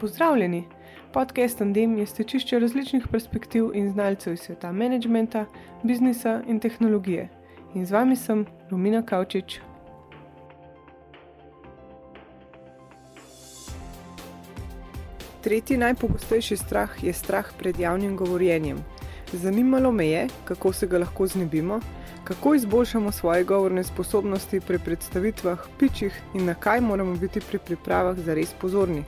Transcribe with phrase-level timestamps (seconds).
[0.00, 0.64] Pozdravljeni!
[1.12, 5.44] Podcast Tandem je stečišče različnih perspektiv in znalcev iz sveta menedžmenta,
[5.82, 7.28] biznisa in tehnologije.
[7.74, 9.58] In z vami sem Romina Kavčič.
[15.44, 18.78] Tretji najpogostejši strah je strah pred javnim govorjenjem.
[19.32, 21.80] Zanimalo me je, kako se ga lahko znebimo,
[22.24, 28.16] kako izboljšamo svoje govorne sposobnosti pri predstavitvah, pičih in na kaj moramo biti pri pripravah
[28.18, 29.04] za res pozorni.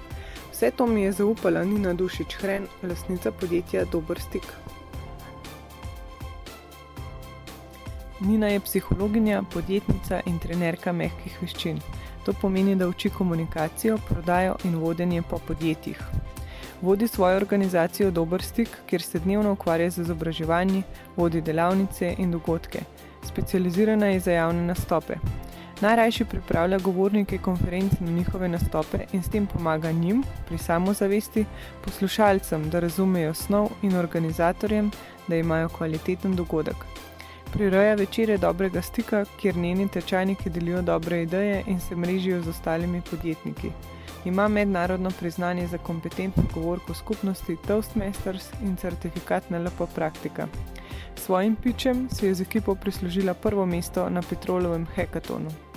[0.52, 4.44] Vse to mi je zaupala Nina Dušič Hren, lasnica podjetja Dober Stik.
[8.20, 11.80] Nina je psihologinja, podjetnica in trenerka mehkih veščin.
[12.24, 16.02] To pomeni, da uči komunikacijo, prodajo in vodenje po podjetjih.
[16.82, 20.82] Vodi svojo organizacijo Dober Stik, kjer se dnevno ukvarja z izobraževanji,
[21.16, 22.84] vodi delavnice in dogodke.
[23.24, 25.16] Specializirana je za javne nastope.
[25.82, 31.44] Najrajši pripravlja govornike konferenc na njihove nastope in s tem pomaga njim pri samozavesti,
[31.84, 34.90] poslušalcem, da razumejo snov in organizatorjem,
[35.28, 36.76] da imajo kvaliteten dogodek.
[37.52, 43.02] Prireja večere dobrega stika, kjer njeni tečajniki delijo dobre ideje in se mrežijo z ostalimi
[43.10, 43.70] podjetniki.
[44.24, 50.46] Ima mednarodno priznanje za kompetentno govorko skupnosti Toastmasters in certifikat na lepo praktika.
[51.16, 55.71] Svojim pičem si je z ekipo prislužila prvo mesto na Petrolovem hekatonu.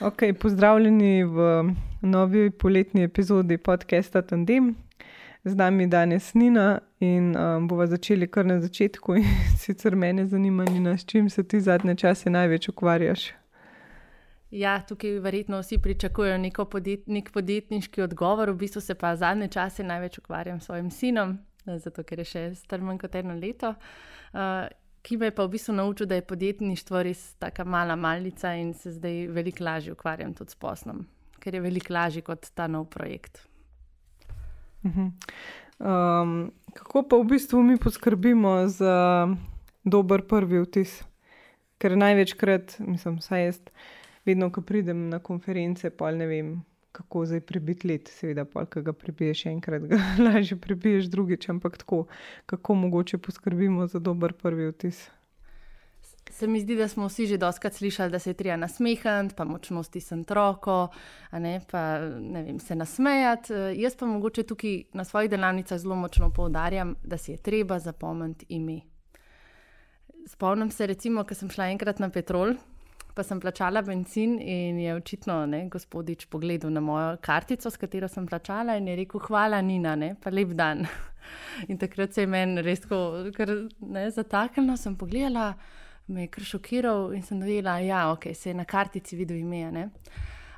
[0.00, 1.64] Ok, pozdravljeni v
[2.02, 4.74] novi poletni epizodi podcasta Tandem.
[5.44, 9.14] Z nami danes Nina in um, bomo začeli kar na začetku.
[9.62, 13.32] Sicer mene zanima, Nina, s čim se ti zadnje čase največ ukvarjaš?
[14.50, 19.84] Ja, tukaj verjetno vsi pričakujejo podjet, nek podjetniški odgovor, v bistvu se pa zadnje čase
[19.84, 23.74] največ ukvarjam s svojim sinom, zato ker je še star manj kot eno leto.
[24.32, 24.68] Uh,
[25.06, 28.72] ki me je pa v bistvu naučil, da je podjetništvo res tako mala malica in
[28.74, 31.04] se zdaj veliko lažje ukvarjam tudi s poslom,
[31.38, 33.44] ker je veliko lažje kot ta nov projekt.
[34.82, 39.28] Um, kako pa v bistvu mi poskrbimo za
[39.84, 41.02] dober prvi vtis?
[41.78, 43.60] Ker največkrat, mislim, saj jaz
[44.26, 46.54] vedno, ko pridem na konference, pa ne vem,
[46.96, 51.76] kako zdaj prebiti let, seveda, pa ki ga prebiješ enkrat, ga lažje prebiješ drugič, ampak
[51.82, 52.06] tako,
[52.46, 55.04] kako mogoče poskrbimo za dober prvi vtis.
[56.30, 59.44] Se mi zdi, da smo vsi že doskrat slišali, da se je treba nasmehati, pa
[59.44, 60.88] močno stisniti roko,
[61.32, 63.52] ne, pa ne vem, se nasmejati.
[63.76, 68.46] Jaz pa mogoče tukaj na svojih delavnicah zelo močno poudarjam, da si je treba zapomniti
[68.48, 68.80] ime.
[70.26, 72.56] Spomnim se, recimo, ko sem šla enkrat na Petrol,
[73.16, 78.08] pa sem plačala benzin in je očitno ne, gospodič pogledal na mojo kartico, s katero
[78.12, 80.84] sem plačala in je rekel: Hvala, Nina, ne, pa lep dan.
[81.68, 83.24] In takrat se je meni res tako
[84.14, 85.54] zataknilo, sem pogledala,
[86.06, 89.40] me je kar šokiral in sem vedela, da ja, okay, se je na kartici videl
[89.40, 89.64] ime.
[89.72, 89.88] Ne.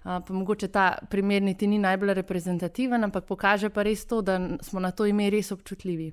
[0.05, 4.39] Uh, pa mogoče ta primer niti ni najbolj reprezentativen, ampak pokaže pa res to, da
[4.61, 6.13] smo na to ime res občutljivi.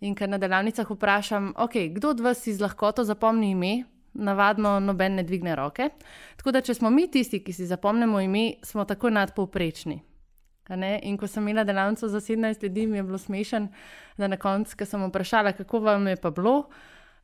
[0.00, 3.84] In ker na delavnicah vprašam, okay, kdo od vas iz lahkoto zapomni ime,
[4.14, 5.88] navadno noben ne dvigne roke.
[6.36, 10.00] Tako da, če smo mi tisti, ki si zapomnimo ime, smo tako nadpovprečni.
[11.02, 13.68] In ko sem imela delavnico za 17 ljudi, mi je bilo smešen,
[14.16, 16.70] da na koncu, ko sem vprašala, kako vam je pa bilo,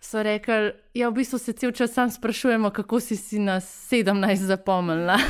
[0.01, 3.65] so rekli, da ja, v bistvu se cel čas sam sprašujemo, kako si si nas
[3.93, 5.17] 17 zapomnila.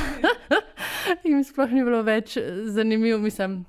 [1.23, 2.37] In sploh ni bilo več
[2.71, 3.61] zanimivo, mislim,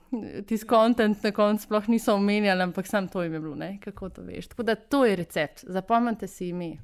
[0.47, 3.79] tisti kontent na koncu sploh niso omenjali, ampak sam to jim je bilo, ne?
[3.83, 4.49] kako to veš.
[4.53, 6.77] Tako da to je recept, zapomnite si ime.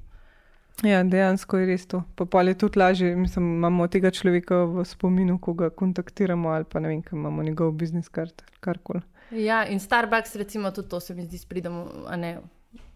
[0.83, 2.03] Ja, dejansko je res to.
[2.15, 6.65] Pa pa je tudi lažje, mislim, imamo tega človeka v spominu, ko ga kontaktiramo ali
[6.65, 9.01] pa ne vem, kam imamo njegov biznis kart karkoli.
[9.31, 12.37] Ja, in Starbucks, recimo, tudi to se mi zdi, spridemo, a ne.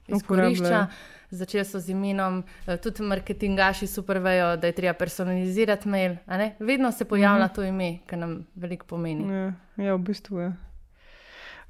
[0.08, 0.88] Izkorišča,
[1.32, 6.16] začeli so z imenom, eh, tudi marketingaši super vejo, da je treba personalizirati mail.
[6.60, 7.56] Vedno se pojavlja uh -huh.
[7.56, 9.34] to ime, ki nam veliko pomeni.
[9.34, 10.54] Ja, ja v bistvu je.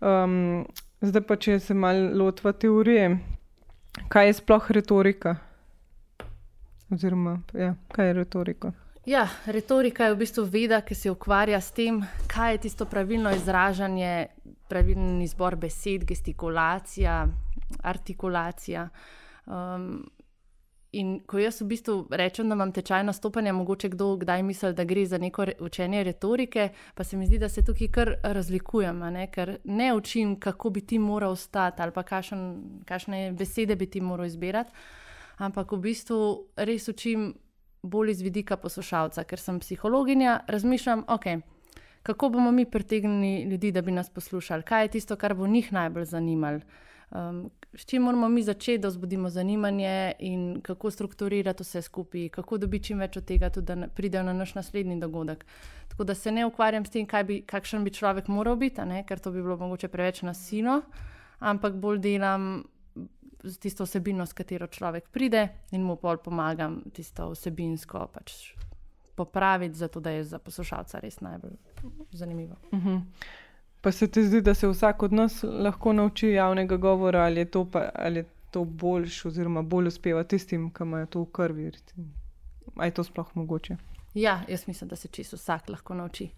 [0.02, 0.66] Um,
[1.02, 3.20] zdaj pa, če se malo lotva teorije,
[4.08, 5.36] kaj je sploh retorika?
[6.92, 8.72] Oziroma, ja, kaj je retorika?
[9.06, 13.34] Ja, retorika je v bistvu veda, ki se ukvarja s tem, kaj je tisto pravilno
[13.36, 14.28] izražanje,
[14.72, 17.26] pravilen izbor besed, gestikulacija,
[17.84, 18.88] artikulacija.
[19.46, 20.06] Um,
[20.96, 24.88] in ko jaz v bistvu rečem, da imam tečaj nastopanja, mogoče kdo kdaj misli, da
[24.88, 29.28] gre za neko učenje retorike, pa se mi zdi, da se tukaj kar razlikujem, ne?
[29.32, 34.26] ker ne učim, kako bi ti moral stati ali pa kakšne besede bi ti moral
[34.26, 34.72] izbirati
[35.38, 36.20] ampak v bistvu
[36.56, 37.34] res učim
[37.84, 41.42] bolj iz vidika poslušalca, ker sem psihologinja, razmišljam, okay,
[42.04, 45.74] kako bomo mi pritegnili ljudi, da bi nas poslušali, kaj je tisto, kar bo njih
[45.74, 46.60] najbolj zanimalo.
[47.12, 52.58] Um, s čim moramo mi začeti, da vzbudimo zanimanje in kako strukturirati vse skupaj, kako
[52.58, 55.46] dobiti čim več od tega, tudi da pridejo na naš naslednji dogodek.
[55.88, 59.32] Tako da se ne ukvarjam s tem, bi, kakšen bi človek moral biti, ker to
[59.32, 60.82] bi bilo mogoče preveč nasilno,
[61.40, 62.64] ampak bolj delam
[63.44, 68.54] z tisto vsebino, s katero človek pride in mu pol pomagam tisto vsebinsko pač
[69.16, 71.58] popraviti, zato da je za poslušalca res najbolj
[72.12, 72.56] zanimivo.
[72.72, 72.90] Uh mhm.
[72.90, 73.02] -huh.
[73.82, 77.46] Pa se ti zdi, da se vsak od nas lahko nauči javnega govora, ali je
[77.46, 81.72] to, pa, ali je to boljš, oziroma bolj uspeva tistim, ki imajo to v krvi?
[82.76, 83.76] Ali je to sploh mogoče?
[84.14, 86.30] Ja, jaz mislim, da se čisto vsak lahko nauči.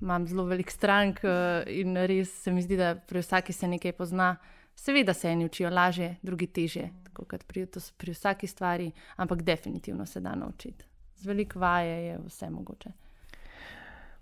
[0.00, 3.92] Imam zelo velik strank eh, in res se mi zdi, da pri vsaki se nekaj
[3.92, 4.36] pozna.
[4.76, 10.06] Seveda se eni učijo lažje, drugi teže, tako kot pri, pri vsaki stvari, ampak definitivno
[10.06, 10.84] se da naučiti.
[11.16, 12.90] Z veliko vaje je vse mogoče.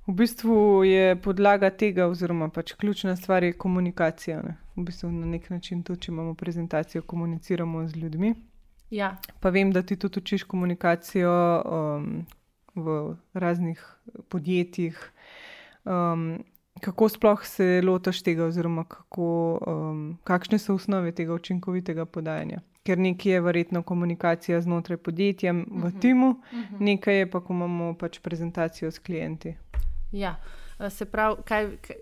[0.06, 4.43] V bistvu je podlaga tega, oziroma pač ključna stvar je komunikacija.
[4.43, 4.56] Ne?
[4.77, 8.35] V bistvu na nek način tudi, če imamo prezentacijo, komuniciramo z ljudmi.
[8.91, 9.17] Ja.
[9.41, 11.33] Pa vem, da ti tudi učiš komunikacijo
[11.65, 12.27] um,
[12.75, 13.81] v raznih
[14.29, 15.01] podjetjih.
[15.85, 16.45] Um,
[16.84, 19.26] kako sploh se lotiš tega, oziroma kako,
[19.66, 22.60] um, kakšne so osnove tega učinkovitega podajanja?
[22.84, 25.86] Ker nekaj je verjetno komunikacija znotraj podjetja v uh mhm.
[25.86, 26.00] -huh.
[26.00, 26.75] timu, uh mhm.
[26.75, 26.81] -huh.
[26.81, 29.54] nekaj je pa, ko imamo pač prezentacijo s klienti.
[30.12, 30.36] Ja,
[30.90, 31.96] se pravi, kaj, kaj,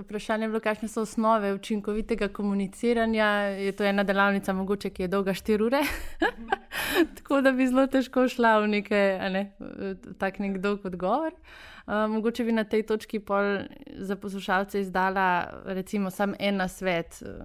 [0.00, 3.26] vprašanje je bilo, kakšne so osnove učinkovitega komuniciranja.
[3.60, 5.80] Je to ena delavnica, mogoče, ki je dolga 4 ure.
[7.16, 9.00] Tako da bi zelo težko šla v neke,
[9.32, 9.42] ne,
[10.18, 11.34] tak nek dolg odgovor.
[11.86, 13.58] Uh, mogoče bi na tej točki pol
[13.98, 17.44] za poslušalce izdala, recimo, samo en svet uh,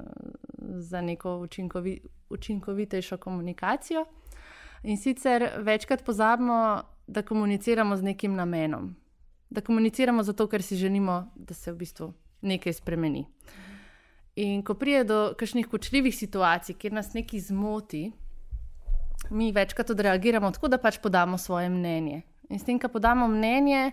[0.77, 1.99] za neko učinkovi,
[2.29, 4.05] učinkovitejšo komunikacijo.
[4.83, 8.95] In sicer večkrat pozabimo, da komuniciramo z nekim namenom
[9.51, 13.25] da komuniciramo zato, ker si želimo, da se v bistvu nekaj spremeni.
[14.35, 18.11] In ko pride do kakšnih kočljivih situacij, kjer nas nekaj zmoti,
[19.29, 22.21] mi večkrat odreagiramo tako, da pač podamo svoje mnenje.
[22.49, 23.91] In s tem, ko podamo mnenje,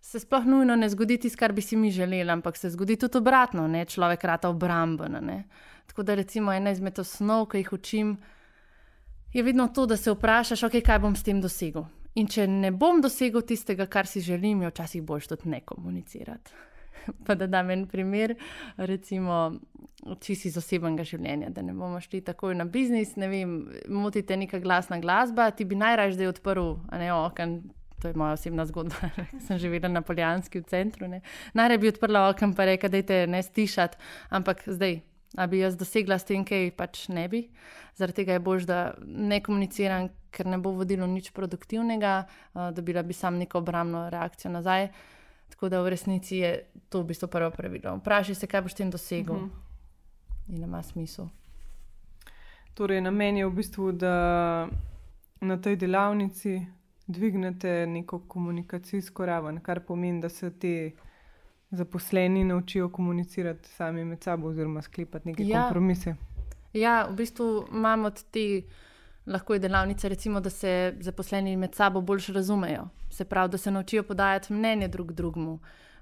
[0.00, 3.18] se sploh nujno ne zgodi tisto, kar bi si mi želeli, ampak se zgodi tudi
[3.18, 3.84] obratno, ne?
[3.84, 5.42] človek rata obramben.
[5.86, 8.16] Tako da recimo ena izmed osnov, ki jih učim,
[9.32, 11.84] je vedno to, da se vprašaš, okay, kaj bom s tem dosegel.
[12.16, 16.52] In če ne bom dosegel tistega, kar si želim, je včasih boljš tudi ne komunicirati.
[17.26, 18.34] pa da dam en primer,
[18.76, 19.54] recimo,
[20.20, 23.16] čisi iz osebnega življenja, da ne bomo šli takoj na biznis.
[23.20, 23.56] Ne vem,
[23.88, 27.64] moti te neka glasna glasba, ti bi najraje zdaj odprl, a ne okno.
[28.04, 29.08] To je moja osebna zgodba,
[29.46, 31.08] sem živela na Poljanski v centru.
[31.56, 33.96] Najraje bi odprla okno, pa reka, da te ne stišati,
[34.36, 34.98] ampak zdaj,
[35.32, 37.46] da bi jaz dosegla s tem, kaj pač ne bi.
[37.96, 43.02] Zaradi tega je bolj, da ne komuniciram, ker ne bo vodilo nič produktivnega, uh, dobila
[43.02, 44.90] bi sam neko obramno reakcijo nazaj.
[45.48, 46.52] Tako da v resnici je
[46.88, 47.96] to v bistvu prvo pravilo.
[48.02, 49.34] Vprašaj se, kaj boš tem dosegel.
[49.34, 49.50] Uh mhm.
[49.50, 50.56] -huh.
[50.56, 51.26] In ima smisel.
[52.74, 54.68] Torej, na meni je v bistvu, da
[55.40, 56.66] na tej delavnici
[57.06, 60.90] dvignete neko komunikacijsko raven, kar pomeni, da se te
[61.70, 65.62] zaposleni naučijo komunicirati sami med sabo, oziroma sklepati neke ja.
[65.62, 66.14] kompromise.
[66.72, 68.62] Ja, v bistvu imamo te,
[69.26, 72.88] lahko je delavnica, recimo, da se zaposleni med sabo bolj razumejo.
[73.10, 75.58] Se pravi, da se naučijo podajati mnenje drug drugemu.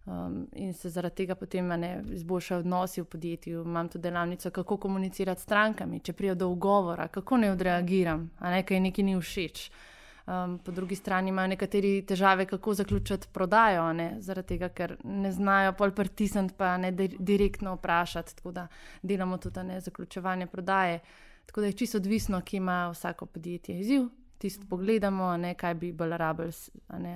[0.06, 3.62] Um, in se zaradi tega potem ne izboljšajo odnosi v podjetju.
[3.62, 8.50] Imam tudi delavnico, kako komunicirati s strankami, če prijo do ugovora, kako ne odreagiram, a
[8.50, 9.70] nekaj nekaj ni všeč.
[9.70, 9.94] Uh,
[10.26, 14.14] Um, po drugi strani imajo nekateri težave, kako zaključiti prodajo, ne?
[14.19, 18.36] zaradi tega, ker ne znajo pol pritisniti, pa ne direktno vprašati.
[18.36, 18.66] Tako da
[19.02, 21.00] delamo tudi ne zaključevanje prodaje.
[21.46, 24.08] Tako da je čisto odvisno, ki ima vsako podjetje izziv.
[24.39, 26.53] Tisto pogledamo, ne, kaj bi bolj rabili,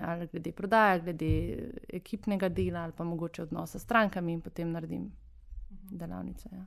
[0.02, 1.30] ali glede prodaje, glede
[1.88, 5.11] ekipnega dela, ali pa mogoče odnosa s strankami, in potem naredim
[5.90, 6.49] delavnice.
[6.52, 6.64] Ja.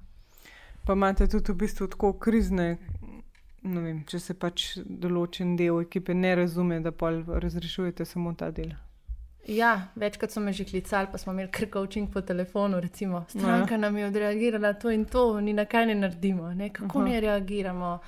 [0.86, 2.78] Pa imate tudi v bistvu tako krizne
[3.64, 8.74] vem, če se pač določen del ekipe ne razume, da pa razrešujete samo ta del.
[9.48, 12.80] Ja, večkrat so me že klicali, pa smo imeli krko učink po telefonu.
[12.80, 13.78] Recimo, stranka ja.
[13.78, 16.70] nam je odreagirala to in to, ni na kaj ne naredimo, ne?
[16.70, 18.00] kako mi reagiramo.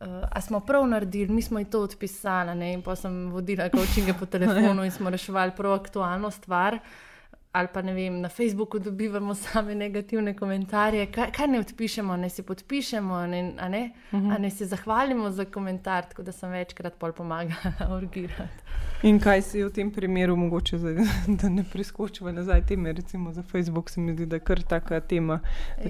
[0.00, 2.72] Uh, a smo prav naredili, mi smo jih to odpisali, ne?
[2.72, 6.74] in pa sem vodila učinke po telefonu in smo reševali prav aktualno stvar.
[6.74, 6.80] Uh,
[7.56, 11.06] ali pa ne vem, na Facebooku dobivamo same negativne komentarje.
[11.06, 14.34] Kaj, kaj ne odpišemo, ne si podpišemo, ne, a ne, uh -huh.
[14.34, 18.64] a ne se zahvalimo za komentar, tako da sem večkrat pol pomagala urgirati.
[19.02, 20.88] In kaj si v tem primeru mogoče, za,
[21.42, 25.00] da ne preskočimo nazaj teme, recimo za Facebook, se mi zdi, da je kar taka
[25.00, 25.40] tema.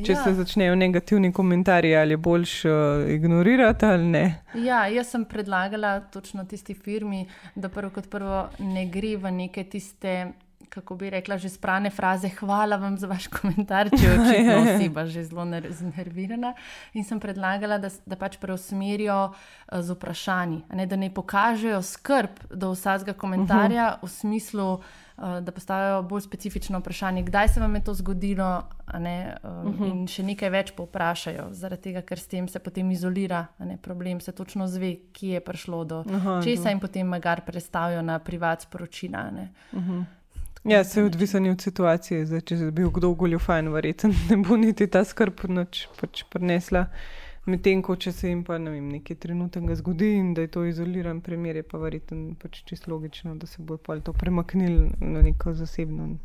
[0.04, 0.24] Če ja.
[0.24, 2.72] se začnejo negativni komentarji, ali je boljš uh,
[3.10, 4.42] ignorirati ali ne.
[4.54, 9.64] Ja, jaz sem predlagala točno tisti firmi, da prvo kot prvo ne gre v neke
[9.64, 10.32] tiste
[10.68, 15.06] kako bi rekla, že sprane fraze, hvala vam za vaš komentar, če je očitno oseba
[15.06, 16.54] že zelo znervirana.
[16.94, 22.46] In sem predlagala, da, da pač preusmerijo uh, z vprašanji, ne, da ne pokažejo skrb
[22.50, 24.06] do vsakega komentarja uh -huh.
[24.06, 28.62] v smislu, uh, da postavijo bolj specifično vprašanje, kdaj se vam je to zgodilo,
[28.98, 29.90] ne, uh, uh -huh.
[29.90, 34.20] in še nekaj več povprašajo, zaradi tega, ker s tem se potem izolira ne, problem,
[34.20, 38.62] se točno zve, kje je prišlo do Aha, česa in potem magar predstavijo na privat
[38.62, 39.30] sporočila.
[39.72, 40.04] Uh -huh.
[40.64, 42.26] Ja, se je odvisen od situacije.
[42.26, 46.86] Zdaj, če bi bil kdo goljufajn, verjetno ne bo niti ta skrb noč pač prinesla.
[47.46, 50.64] Medtem ko če se jim pa ne vem, nekaj trenutnega zgodi in da je to
[50.66, 55.54] izoliran primer, je pa verjetno pač čisto logično, da se bo to premaknil na neko
[55.54, 56.16] zasebno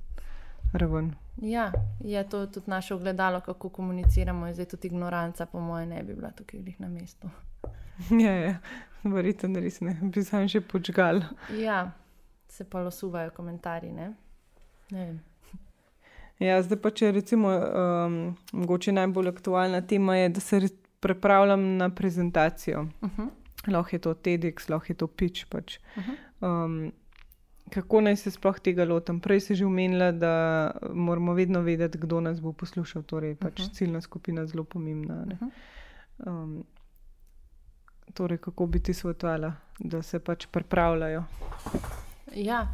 [0.74, 1.14] raven.
[1.38, 4.54] Ja, je to tudi naše ogledalo, kako komuniciramo.
[4.54, 7.30] Zdaj tudi ignoranca, po mojem, ne bi bila tukaj na mestu.
[8.24, 8.56] Ja, ja.
[9.04, 11.22] verjetno res ne, bi sam še počgal.
[11.58, 11.92] Ja,
[12.52, 13.92] se pa losuvajo komentarji.
[13.92, 14.14] Ne?
[16.40, 18.16] Ja, zdaj pa če recimo, um,
[18.52, 20.60] mogoče najbolj aktualna tema je, da se
[21.00, 22.82] pripravljam na prezentacijo.
[23.02, 23.30] Uh -huh.
[23.68, 25.46] Lahko je to TEDx, lahko je to pitch.
[25.50, 25.78] Pač.
[25.96, 26.66] Uh -huh.
[26.66, 26.92] um,
[27.70, 29.20] kako naj se sploh tega lotim?
[29.20, 33.04] Prej si že omenila, da moramo vedno vedeti, kdo nas bo poslušal.
[33.04, 33.74] Torej, pač uh -huh.
[33.74, 35.24] ciljna skupina je zelo pomembna.
[35.24, 35.52] Uh -huh.
[36.28, 36.64] um,
[38.14, 41.24] torej, kako bi ti svetovala, da se pač pripravljajo?
[42.36, 42.68] Ja.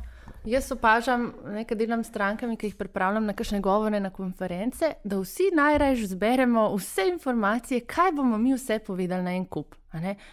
[0.48, 1.34] Jaz opažam,
[1.70, 6.08] da delam s strankami, ki jih pripravljam na kakšne govore na konference, da vsi najraje
[6.08, 9.76] zberemo vse informacije, kaj bomo mi vse povedali na en kup.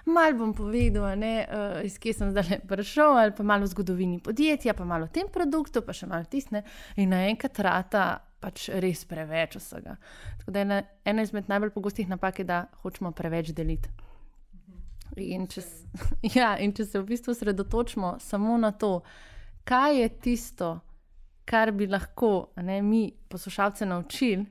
[0.06, 4.20] Mal bom povedal, ne, uh, iz kje sem zdaj prišel, ali pa malo o zgodovini
[4.20, 6.62] podjetja, pa malo o tem produktu, pa še malo tisne.
[6.96, 8.04] In naenkrat rata
[8.44, 9.96] pač res preveč vsega.
[10.42, 13.88] Tako da ena, ena izmed najbolj pogostih napak je, da hočemo preveč deliti.
[15.16, 15.62] In če,
[16.38, 19.00] ja, in če se v bistvu osredotočimo samo na to,
[19.64, 20.72] kaj je tisto,
[21.44, 24.46] kar bi lahko ne, mi, poslušalce, naučili,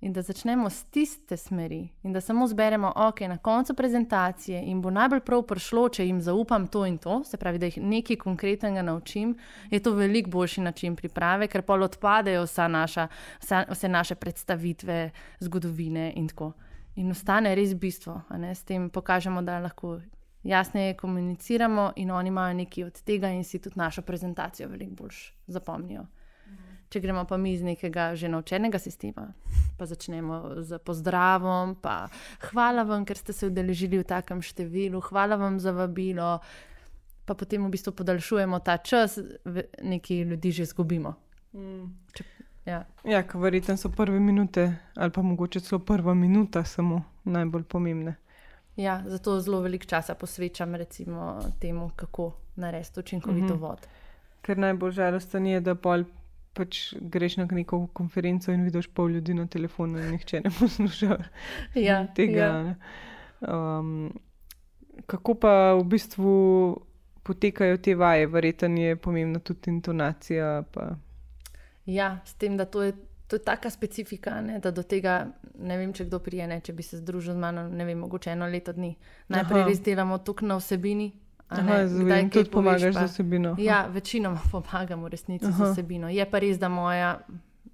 [0.00, 4.82] in da začnemo s tiste smeri, in da samo zberemo, ok, na koncu prezentacije in
[4.82, 8.16] bo najbolj prav prišlo, če jim zaupam to in to, se pravi, da jih nekaj
[8.16, 9.34] konkretnega naučim,
[9.70, 13.08] je to veliko boljši način priprave, ker pol odpadejo naša,
[13.42, 15.10] vsa, vse naše predstavitve,
[15.40, 16.52] zgodovine in tako.
[16.98, 20.00] In ostane res bistvo, s tem pokažemo, da lahko
[20.42, 25.20] jasneje komuniciramo, in oni imajo nekaj od tega, in si tudi našo prezentacijo veliko bolj
[25.46, 26.06] zapomnijo.
[26.88, 29.26] Če gremo pa mi iz nekega že naučenega sistema,
[29.76, 32.08] pa začnemo z pozdravom, pa
[32.48, 36.38] hvala vam, ker ste se udeležili v takem številu, hvala vam za vabilo,
[37.28, 39.20] pa potem v bistvu podaljšujemo ta čas,
[39.84, 41.14] nekaj ljudi že izgubimo.
[41.52, 41.92] Mm.
[42.68, 48.14] Ja, ja verjetno so prve minute, ali pa mogoče celo prva minuta, samo najbolj pomembne.
[48.76, 53.60] Ja, zato zelo veliko časa posvečam recimo, temu, kako narediti učinkovito mm -hmm.
[53.60, 53.86] vod.
[54.42, 56.04] Ker najbolj žalostno je, da pol
[56.52, 61.18] pač greš na neko konferenco in vidiš pol ljudi na telefonu, in nihče ne posluša
[61.88, 62.38] ja, tega.
[62.38, 62.74] Ja.
[63.80, 64.12] Um,
[65.06, 66.32] kako pa v bistvu
[67.22, 70.62] potekajo te vaje, verjetno je pomembna tudi intonacija.
[70.74, 70.96] Pa...
[71.88, 72.92] Ja, s tem, da to je
[73.28, 75.26] to je taka specifika, ne, da do tega
[75.60, 78.48] ne vem, če kdo prijene, če bi se združil z mano, ne vem, mogoče eno
[78.48, 78.94] leto dni.
[79.28, 81.10] Najprej res delamo tukaj na vsebini.
[81.48, 83.54] Zdaj, tudi pomagaš z vsebino.
[83.60, 86.08] Ja, večinoma pomagam v resnici z vsebino.
[86.08, 87.18] Je pa res, da moja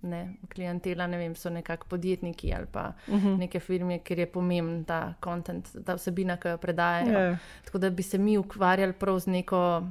[0.02, 3.26] ne, klientela ne vem, so nekako podjetniki ali pa uh mhm.
[3.28, 3.38] -huh.
[3.38, 7.12] neke firme, ker je pomemben ta kontent, ta vsebina, ki jo predajajo.
[7.12, 7.30] Yeah.
[7.30, 7.38] Ja.
[7.64, 9.82] Tako da bi se mi ukvarjali prav z neko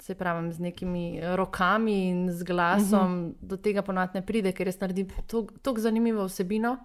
[0.00, 3.28] se pravi, z nekimi rokami in z glasom, uh mhm.
[3.28, 3.34] -huh.
[3.40, 5.08] do tega ponovadi ne pride, ker res naredi
[5.62, 6.78] tako zanimivo vsebino.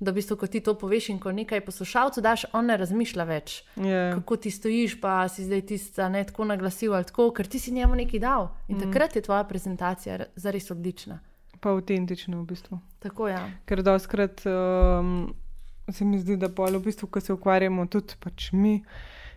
[0.00, 3.24] Da, v bistvu, ko ti to poveš in ko nekaj poslušalcev daš, on ne razmišlja
[3.24, 4.08] več, yeah.
[4.08, 4.14] Ja.
[4.14, 7.70] kako ti stojiš, pa si zdaj tista ne tako naglasil ali tako, ker ti si
[7.70, 8.48] njemu nekaj dal.
[8.68, 8.80] In mm.
[8.80, 11.18] takrat je tvoja prezentacija zares odlična.
[11.60, 12.78] Pa avtentična v bistvu.
[12.98, 13.34] Tako je.
[13.34, 13.50] Ja.
[13.64, 15.34] Ker doskrat um,
[15.92, 18.80] se mi zdi, da pa v bistvu, ko se ukvarjamo tudi pač mi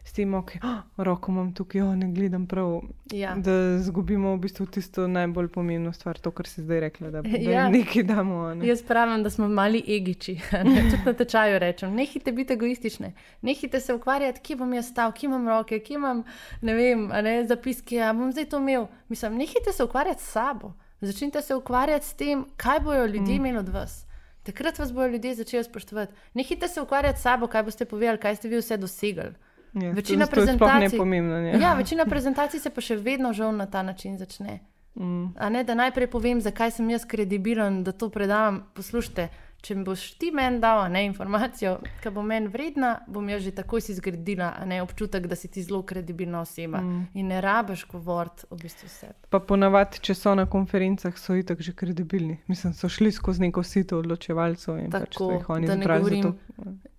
[0.03, 2.81] s tem, ok, oh, roko imam tukaj, oh, ne gledam prav.
[3.11, 3.35] Ja.
[3.35, 7.39] Da izgubimo v bistvu tisto najbolj pomembno stvar, to, kar si zdaj rekla, da, da
[7.39, 7.69] ja.
[7.69, 8.53] nekaj damo.
[8.53, 8.67] Ne?
[8.67, 10.35] Jaz pravim, da smo mali egiči.
[10.51, 15.27] Tudi na tečaju rečem, nehite biti egoistični, nehite se ukvarjati, kje bom jaz stal, kje
[15.27, 16.23] imam roke, kje imam
[16.61, 18.87] ne vem, ne, zapiske, a bom zdaj to imel.
[19.09, 20.73] Mislim, nehite se ukvarjati s sabo.
[21.01, 23.37] Začnite se ukvarjati s tem, kaj bojo ljudje mm.
[23.37, 24.05] imeli od vas.
[24.43, 26.13] Takrat vas bodo ljudje začeli spoštovati.
[26.33, 29.31] Nehite se ukvarjati s sabo, kaj boste povedali, kaj ste vi vse dosegli.
[29.73, 34.17] Ja, večina, prezentacij, pomembno, ja, večina prezentacij se pa še vedno žal na ta način
[34.17, 34.59] začne.
[34.93, 35.33] Mm.
[35.49, 38.63] Ne, da najprej povem, zakaj sem jaz kredibilen, da to predam.
[38.77, 39.27] Poslušajte,
[39.63, 43.53] če mi boš ti meni dal ne, informacijo, ki bo meni vredna, bom jaz že
[43.55, 47.05] takoj si zgradila ne, občutek, da si ti zelo kredibilna oseba mm.
[47.19, 49.13] in ne rabiš govoriti o bistvu vse.
[49.31, 52.41] Pa ponavadi, če so na konferencah, so itak že kredibilni.
[52.51, 56.35] Mislim, so šli skozi neko sito odločevalcev in pač tako, pač oni da ne, govorim,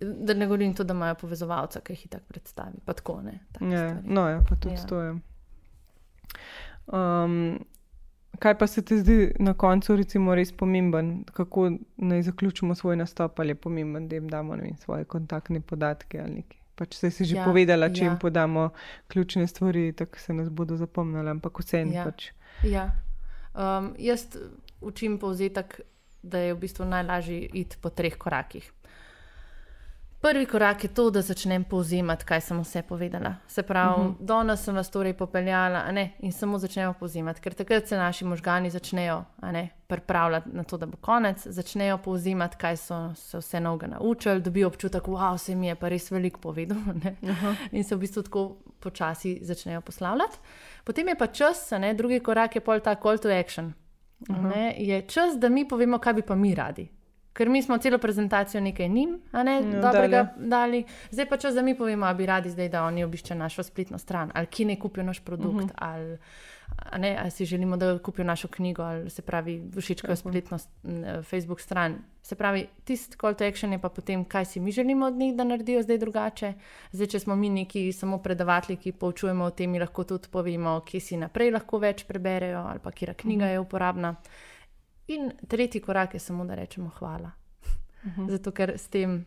[0.00, 2.80] da ne govorim to, da imajo povezovalca, ki jih tako predstavi.
[2.88, 4.88] Pa tako, ne, ja, no, ja, pa tudi ja.
[4.88, 5.14] to je.
[6.88, 7.64] Um,
[8.44, 13.40] Kaj pa se ti zdi na koncu, recimo, res pomemben, kako naj zaključimo svoj nastop,
[13.40, 16.58] ali je pomemben, da jim damo vem, svoje kontaktne podatke ali nekaj.
[16.74, 18.10] Pač se je že ja, povedala, če ja.
[18.10, 18.66] jim podamo
[19.08, 22.04] ključne stvari, tako se nas bodo zapomnili, ampak vse en ja.
[22.04, 22.26] pač.
[22.68, 22.84] Ja.
[23.54, 24.26] Um, jaz
[24.80, 25.80] učim povzetek,
[26.22, 28.68] da je v bistvu najlažje iti po treh korakih.
[30.24, 33.34] Prvi korak je to, da začnem povzemati, kaj sem vse povedala.
[33.48, 34.08] Se pravi, uh mhm.
[34.08, 34.26] -huh.
[34.26, 38.70] danes sem vas torej popeljala ne, in samo začnemo povzemati, ker takrat se naši možgani
[38.70, 39.24] začnejo
[39.86, 44.68] pripravljati na to, da bo konec, začnejo povzemati, kaj so se vse noge naučili, dobijo
[44.68, 46.94] občutek, wow, se mi je pa res veliko povedal uh
[47.28, 47.54] -huh.
[47.72, 50.38] in se v bistvu tako počasi začnejo poslavljati.
[50.84, 53.72] Potem je pa čas, ne, drugi korak je pol ta call to action.
[54.28, 54.56] Uh -huh.
[54.56, 56.88] ne, je čas, da mi povemo, kaj bi pa mi radi.
[57.34, 60.84] Ker mi smo celo prezentacijo nekaj njim, a ne no, dobrega dali.
[61.10, 64.30] Zdaj pa če za mi povemo, bi radi zdaj, da oni obiščejo našo spletno stran,
[64.34, 65.68] ali ki ne kupijo naš produkt, uh mhm.
[65.68, 65.74] -huh.
[65.76, 66.18] ali,
[66.98, 70.58] ne, ali si želimo, da kupijo našo knjigo, ali se pravi, všečkajo spletno
[71.22, 71.98] Facebook stran.
[72.22, 75.34] Se pravi, tisti call to action je pa potem, kaj si mi želimo od njih,
[75.34, 76.52] da naredijo zdaj drugače.
[76.92, 81.00] Zdaj, če smo mi neki samo predavatelji, ki poučujemo o tem, lahko tudi povemo, kje
[81.00, 83.52] si naprej lahko več preberejo, ali pa kje knjiga uh -huh.
[83.52, 84.14] je uporabna.
[85.06, 87.30] In tretji korak je samo, da rečemo hvala.
[88.04, 88.28] Mhm.
[88.30, 89.24] Zato, ker s tem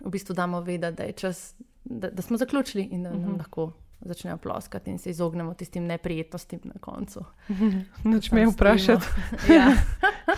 [0.00, 3.38] v bistvu damo vedeti, da je čas, da, da smo zaključili in da nam mhm.
[3.38, 7.24] lahko začnejo ploskati in se izognemo tistim neprijetnostim na koncu.
[8.04, 9.06] Noč me vprašati.
[9.48, 9.72] ja.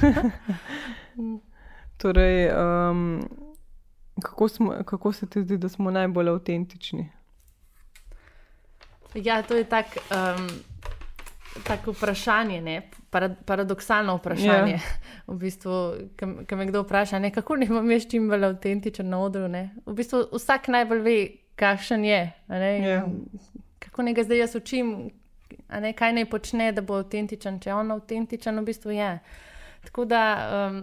[1.97, 3.29] torej, um,
[4.23, 7.11] kako, smo, kako se ti zdi, da smo najbolj avtentični?
[9.15, 10.01] Ja, to je tako.
[10.11, 10.49] Um,
[11.63, 12.83] tako vprašanje, ne?
[13.45, 14.73] paradoksalno vprašanje.
[14.73, 14.81] Yeah.
[15.27, 15.29] Ja.
[15.35, 15.95] V bistvu,
[16.47, 17.31] ki me kdo vpraša, ne?
[17.31, 19.49] kako ne bom jaz čim bolj avtentičen na odru.
[19.49, 19.71] Ne?
[19.87, 21.17] V bistvu vsak najbolj ve,
[21.57, 22.21] kakšen je.
[22.49, 22.85] Yeah.
[22.85, 23.07] Ja.
[23.79, 25.11] Kako ne ga zdaj jaz učim,
[25.71, 25.93] ne?
[25.93, 29.11] kaj naj počne, da bo avtentičen, če on avtentičen, v bistvu je.
[29.85, 30.23] Tako da
[30.69, 30.81] um,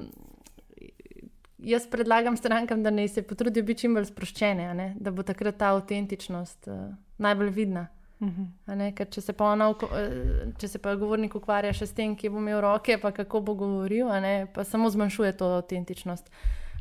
[1.57, 5.73] jaz predlagam strankam, da naj se potrudijo biti čim bolj sproščene, da bo takrat ta
[5.75, 7.89] avtentičnost uh, najbolj vidna.
[8.27, 8.75] -huh.
[8.75, 12.37] ne, če, se ona, eh, če se pa govornik ukvarja še s tem, kje bo
[12.37, 16.29] imel roke, pa kako bo govoril, ne, pa samo zmanjšuje to avtentičnost.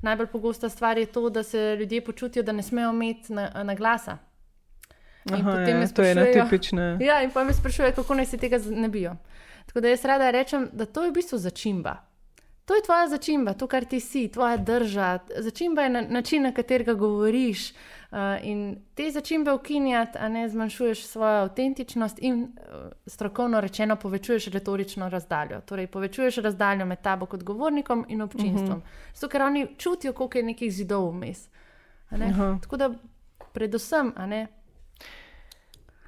[0.03, 3.75] Najbolj pogosta stvar je to, da se ljudje počutijo, da ne smejo imeti na, na
[3.75, 4.19] glasa.
[5.33, 6.83] Aha, ja, to je netipično.
[7.01, 9.17] Ja, in pa me sprašujejo, kako naj se tega ne bijo.
[9.67, 12.10] Tako da jaz rada rečem, da to je v bistvu začimba.
[12.71, 15.19] To je tvoja začimba, to, kar ti si, tvoja drža.
[15.39, 17.71] Začimba je na, način, na katerega govoriš.
[17.71, 24.47] Uh, in te začimbe ukinjati, a ne zmanjšuješ svojo avtentičnost in uh, strokovno rečeno povečuješ
[24.47, 25.61] retorično razdaljo.
[25.61, 28.79] Torej, povečuješ razdaljo med tabo kot govornikom in občinstvom.
[28.79, 29.15] Uh -huh.
[29.15, 31.49] Zato, ker oni čutijo, koliko je nekih zidov vmes.
[32.11, 32.61] Uh -huh.
[32.61, 32.91] Tako da,
[33.53, 34.47] predvsem, a ne.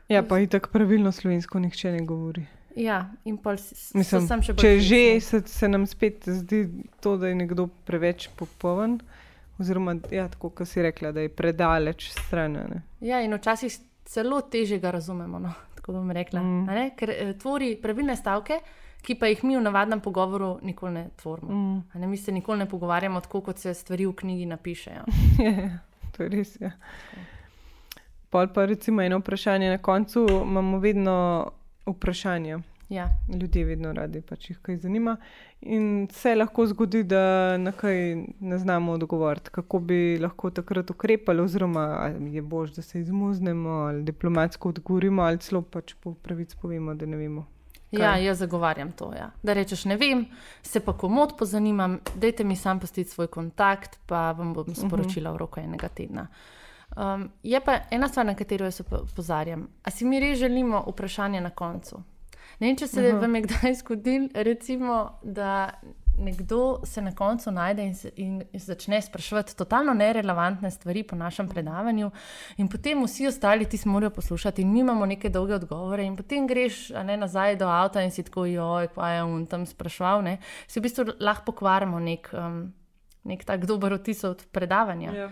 [0.08, 2.46] Ja, pa in tako pravilno slovensko nihče ne govori.
[2.76, 3.58] Ja, in pol
[3.94, 4.64] Mislim, sem še bolj.
[4.64, 6.64] Če že se, se nam spet zdi
[7.04, 8.98] to, da je nekdo preveč popoln,
[9.60, 12.56] oziroma ja, tako, kot si rekla, da je predaleč stran.
[12.72, 12.82] Ne?
[13.04, 13.76] Ja, in včasih
[14.08, 15.38] celo teže ga razumemo.
[15.42, 15.52] No?
[15.76, 16.42] Tako bom rekla.
[16.42, 16.88] Mm.
[16.96, 18.60] Ker eh, tvori pravilne stavke,
[19.02, 21.52] ki pa jih mi v navadnem pogovoru nikoli ne tvorimo.
[21.52, 22.00] Mm.
[22.00, 22.06] Ne?
[22.06, 25.06] Mi se nikoli ne pogovarjamo tako, kot se stvari v knjigi napišejo.
[25.46, 25.80] ja,
[26.16, 26.54] to je res.
[26.62, 26.70] Ja.
[28.32, 31.16] Pol pa recimo eno vprašanje na koncu, imamo vedno
[31.86, 32.60] vprašanja.
[32.92, 33.08] Ja.
[33.40, 35.16] Ljudje vedno radi, pač jih kaj zanima.
[35.60, 41.40] In se lahko zgodi, da na kaj ne znamo odgovoriti, kako bi lahko takrat ukrepali,
[41.40, 46.94] oziroma je bož, da se izmuznemo ali diplomatsko odgovorimo, ali celo pač po pravici povemo,
[46.94, 47.46] da ne vemo.
[47.92, 48.00] Kaj?
[48.00, 49.12] Ja, jaz zagovarjam to.
[49.16, 49.30] Ja.
[49.42, 50.26] Da rečeš, ne vem,
[50.62, 55.34] se pa komod pozanimam, dajte mi sam postiti svoj kontakt, pa vam bom sporočila uh
[55.34, 55.38] -huh.
[55.38, 56.26] v roku enega tedna.
[56.96, 59.68] Um, je pa ena stvar, na katero jaz opozarjam.
[59.82, 62.02] A si mi res želimo vprašanje na koncu?
[62.60, 63.20] Ne vem, če se uh -huh.
[63.20, 65.70] vam je kdaj zgodil, recimo, da
[66.18, 71.48] nekdo se na koncu najde in, se, in začne sprašovati totalno nerelevantne stvari po našem
[71.48, 72.10] predavanju,
[72.56, 76.46] in potem vsi ostali ti morajo poslušati, in mi imamo neke dolge odgovore, in potem
[76.46, 80.22] greš ne, nazaj do avta in si tako, joj, kaj je on tam sprašval.
[80.22, 82.72] Ne, si v bistvu lahko pokvarimo nek, um,
[83.24, 85.12] nek tak dober otis od predavanja.
[85.12, 85.30] Yeah.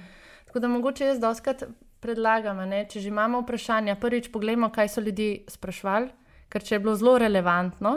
[0.50, 1.62] Tako da mogoče jaz doskrat
[2.02, 6.08] predlagam, ne, če že imamo vprašanja, prvič pogledamo, kaj so ljudje sprašvali,
[6.50, 7.92] ker če je bilo zelo relevantno,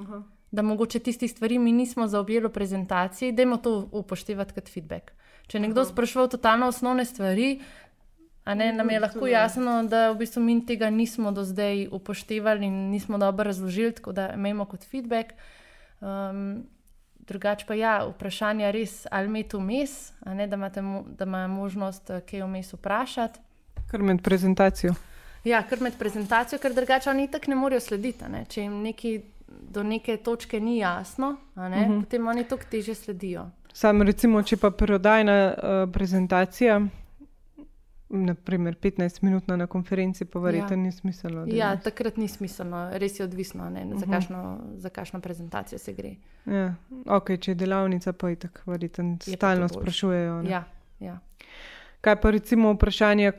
[0.00, 0.22] uh -huh.
[0.50, 5.12] da mogoče tistih stvari mi nismo zaobjeli v prezentaciji, dajmo to upoštevati kot feedback.
[5.46, 5.90] Če je nekdo Aha.
[5.90, 7.60] spraševal totalno osnovne stvari,
[8.46, 12.90] ne, nam je lahko jasno, da v bistvu mi tega nismo do zdaj upoštevali in
[12.90, 15.32] nismo dobro razložili, tako da imamo kot feedback.
[16.00, 16.66] Um,
[17.26, 20.82] Drugače pa ja, vprašanje je res, ali imate vmes, ne, da imate
[21.18, 23.40] da ima možnost eh, kaj vmes vprašati.
[23.90, 24.94] Kar med prezentacijo.
[25.44, 28.28] Ja, kar med prezentacijo, ker drugače oni tako ne morejo slediti.
[28.28, 28.44] Ne.
[28.48, 31.92] Če jim neki do neke točke ni jasno, ne, uh mhm.
[31.92, 32.00] -huh.
[32.04, 33.50] potem oni to teže sledijo.
[33.72, 36.80] Sam recimo, če pa prodajna uh, prezentacija
[38.14, 40.76] naprimer 15 minut na konferenci, pa verjetno ja.
[40.76, 41.44] ni smiselno.
[41.46, 43.98] Ja, takrat ni smiselno, res je odvisno, ne, uh -huh.
[43.98, 44.14] za, mhm.
[44.14, 46.14] kakšno, za kakšno prezentacijo se gre.
[46.46, 46.74] Ja.
[47.04, 50.42] Okay, če je delavnica, pa je tako, verjetno stalno sprašujejo.
[50.42, 50.64] Ja,
[51.00, 51.18] ja.
[52.00, 53.32] Kaj pa recimo vprašanje,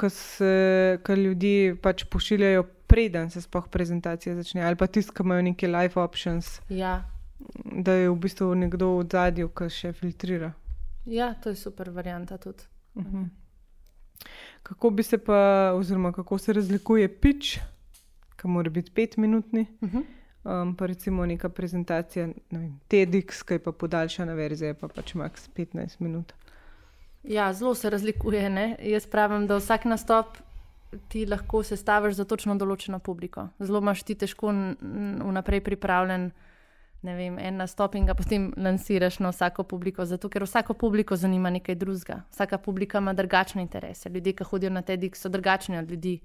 [1.03, 6.01] ko ljudi pač pošiljajo, preden se sploh prezentacija začne, ali pa ki imajo neke live
[6.01, 6.61] options.
[6.69, 7.09] Ja.
[7.65, 10.53] Da je v bistvu nekdo v zadju, ki še filtrira.
[11.05, 12.63] Ja, to je super varianta tudi.
[12.95, 13.23] Uh mhm.
[13.23, 13.44] -huh.
[14.63, 17.57] Kako bi se pa, oziroma kako se razlikuje pič,
[18.35, 19.97] ki mora biti petminutni, uh mhm.
[19.97, 20.61] -huh.
[20.61, 25.13] um, pa recimo neka prezentacija, ne vem, TEDx, ki je pa podaljšana verzija, pa pač
[25.13, 26.33] max 15 minut.
[27.23, 28.49] Ja, zelo se razlikuje.
[28.49, 28.75] Ne?
[28.79, 30.37] Jaz pravim, da vsak nastop
[31.07, 33.47] ti lahko sestaviš za točno določeno publiko.
[33.59, 36.31] Zelo imaš ti težko vnaprej pripravljen
[37.03, 41.49] vem, en nastop in ga potem lansiraš na vsako publiko, zato ker vsako publiko zanima
[41.49, 42.23] nekaj drugega.
[42.31, 44.09] Vsaka publika ima drugačne interese.
[44.09, 46.19] Ljudje, ki hodijo na TEDx, so drugačni od ljudi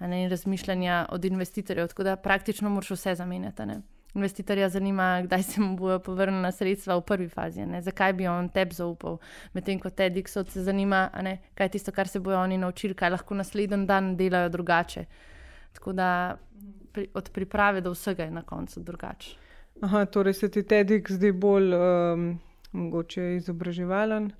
[0.00, 1.88] ne, in razmišljanja od investitorjev.
[1.88, 3.66] Tako da praktično moraš vse zamenjati.
[3.66, 3.80] Ne.
[4.14, 7.80] Investitorja zanima, kdaj se mu bodo povrnila sredstva v prvi fazi, ne?
[7.82, 9.16] zakaj bi on tebi zaupal.
[9.52, 11.38] Medtem ko TEDx se zanima, ne?
[11.54, 15.04] kaj je tisto, kar se bodo oni naučili, kaj lahko naslednji dan delajo drugače.
[15.72, 16.36] Tako da
[16.92, 19.36] pri, od priprave do vsega je na koncu drugače.
[19.82, 22.26] Aha, torej se ti TEDx zdi bolj um,
[22.72, 24.30] mogoče izobraževalen.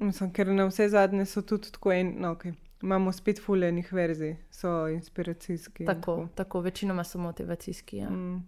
[0.00, 2.54] Mislim, ker na vse zadnje so tudi tako en, no, okay.
[2.82, 5.84] imamo spet fulejnih verzij, so inspiracijski.
[5.84, 6.28] Tako, tako.
[6.34, 7.96] tako večinoma so motivacijski.
[7.96, 8.10] Ja.
[8.10, 8.44] Mm.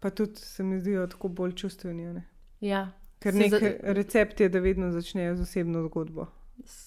[0.00, 2.06] Pa tudi se mi zdijo tako bolj čustveni.
[2.14, 2.24] Ne?
[2.60, 2.88] Ja.
[3.18, 3.58] Ker nek za...
[3.82, 6.26] recept je, da vedno začnejo z osebno zgodbo.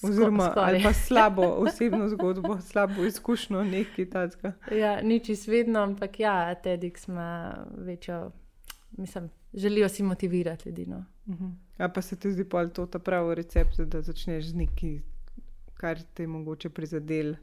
[0.02, 4.54] Oziroma, ali pa slabo osebno zgodbo, slabo izkušnjo, nekaj takega.
[4.72, 8.32] Ja, nič izvedno, ampak ja, TEDx ima večjo,
[8.92, 10.86] mislim, želijo si motivirati ljudi.
[10.86, 11.06] No.
[11.26, 11.46] Uh mhm.
[11.78, 11.94] -huh.
[11.94, 15.00] Pa se ti zdi, je to ta pravi recept, da začneš z nekaj,
[15.74, 17.36] kar te je mogoče prizadel.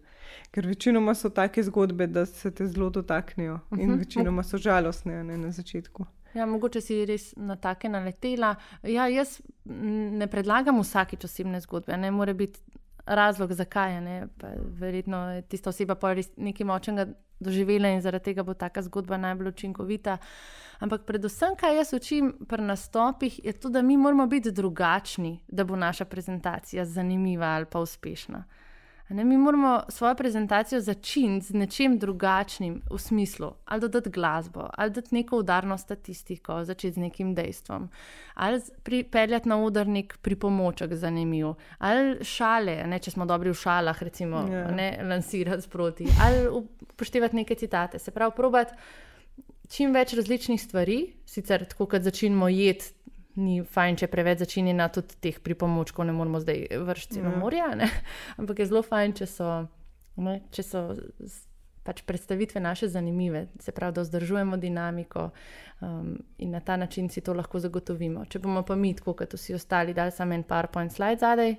[0.50, 3.82] Ker večinoma so take zgodbe, da se te zelo dotaknejo uh -huh.
[3.82, 3.98] in mhm.
[3.98, 6.06] večinoma so žalostne ne, na začetku.
[6.36, 8.54] Ja, mogoče si res na take naletela.
[8.84, 12.60] Ja, jaz ne predlagam vsakeč osebne zgodbe, ne more biti
[13.06, 14.00] razlog, zakaj.
[14.80, 17.06] Verjetno je tista oseba pa res nekaj močnega
[17.40, 20.18] doživela in zaradi tega bo taka zgodba najbolj učinkovita.
[20.84, 25.64] Ampak predvsem, kaj jaz učim pri nastopih, je to, da mi moramo biti drugačni, da
[25.64, 28.44] bo naša prezentacija zanimiva ali pa uspešna.
[29.08, 34.90] Ne, mi moramo svojo prezentacijo začeti z nečim drugačnim, v smislu, ali dodati glasbo, ali
[34.90, 37.88] dodati neko udarno statistiko, začeti z nekim dejstvom,
[38.34, 44.36] ali pripeljati na udarnik pripomoček zanimiv, ali šale, ne, če smo dobri v šalah, recimo,
[44.36, 44.66] yeah.
[44.66, 44.70] Ja.
[44.70, 47.98] ne lansirati sproti, ali upoštevati neke citate.
[47.98, 48.74] Se pravi, probati
[49.70, 52.90] čim več različnih stvari, sicer tako, kot začnemo jeti
[53.36, 57.40] ni fajn, če preveč začenjena tudi teh pripomočkov, ne moramo zdaj vršiti na ja.
[57.40, 57.90] morje.
[58.40, 59.50] Ampak je zelo fajn, če so,
[60.16, 60.86] ne, če so
[61.86, 65.28] pač predstavitve naše zanimive, se pravi, da vzdržujemo dinamiko
[65.80, 68.24] um, in na ta način si to lahko zagotovimo.
[68.26, 71.56] Če bomo pa mi, tako kot vsi ostali, dali samo en PowerPoint slide zadaj.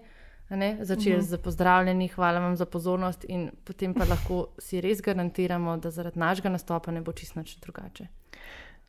[0.50, 1.28] Začeli uh -huh.
[1.28, 6.20] z pozdravljeni, hvala vam za pozornost, in potem pa lahko si res garantiramo, da zaradi
[6.20, 8.08] našega nastopa ne bo čisto drugače.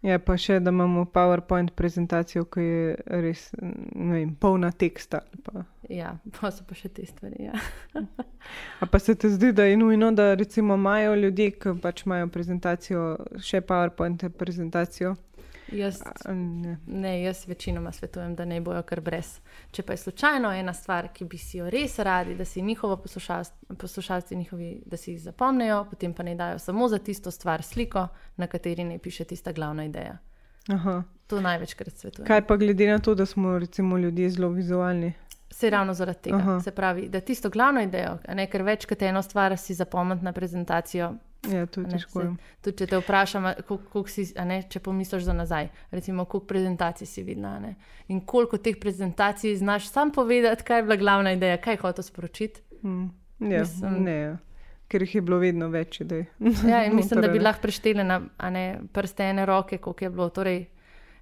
[0.02, 2.82] Ja, pa še, da imamo PowerPoint prezentacijo, ki je
[3.24, 5.24] res vem, polna teksta.
[5.42, 5.64] Pa.
[5.90, 7.48] Ja, pa so pa še te stvari.
[7.48, 7.58] Ja.
[8.92, 10.36] pa se ti zdi, da je nujno, da
[10.78, 13.08] imajo ljudje, ki pač imajo prezentacijo,
[13.42, 15.16] še PowerPoint prezentacijo.
[15.72, 16.78] Jaz, ne.
[16.86, 19.38] ne, jaz večinoma svetujem, da ne bojo kar brez.
[19.70, 22.96] Če pa je slučajno ena stvar, ki bi si jo res radi, da si njihovo
[23.78, 28.08] poslušalci njihovi, da si jih zapomnijo, potem pa ne dajo samo za tisto stvar sliko,
[28.36, 30.18] na kateri ne piše tista glavna ideja.
[30.68, 31.02] Aha.
[31.26, 32.26] To največkrat svetujem.
[32.26, 35.12] Kaj pa glede na to, da smo recimo ljudje zelo vizualni?
[35.50, 36.36] Se ravno zaradi tega.
[36.36, 36.60] Aha.
[36.60, 40.32] Se pravi, da tisto glavno idejo, ne, ker več kot eno stvar si zapomniti na
[40.32, 41.14] prezentacijo,
[41.46, 42.24] Ja, to je težko.
[42.64, 43.46] Tudi če te vprašam,
[44.10, 47.70] si, ne, če pomisliš za nazaj, recimo, koliko prezentacij si videl
[48.08, 52.60] in koliko teh prezentacij znaš sam povedati, kaj je bila glavna ideja, kaj hočeš sporočiti.
[52.82, 53.10] Hmm.
[53.38, 54.36] Ja, Mislim, ne.
[54.88, 56.00] ker jih je bilo vedno več.
[56.00, 56.16] Da
[56.72, 58.18] ja, mislim, da bi lahko prešteli na
[58.50, 60.28] ne, prste ene roke, koliko je bilo.
[60.34, 60.64] Torej,